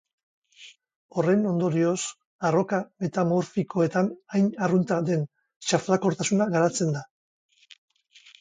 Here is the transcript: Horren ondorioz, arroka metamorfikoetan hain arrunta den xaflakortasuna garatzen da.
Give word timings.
Horren 1.17 1.43
ondorioz, 1.49 1.99
arroka 2.49 2.79
metamorfikoetan 3.05 4.11
hain 4.37 4.49
arrunta 4.69 5.01
den 5.11 5.23
xaflakortasuna 5.73 6.53
garatzen 6.57 6.99
da. 6.99 7.07